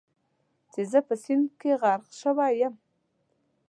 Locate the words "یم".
2.61-2.75